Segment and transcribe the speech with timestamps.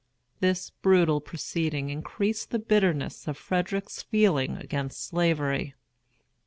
[0.39, 5.75] This brutal proceeding increased the bitterness of Frederick's feeling against Slavery.